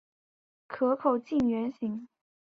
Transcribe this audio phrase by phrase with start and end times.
[0.65, 2.07] 壳口近圆形。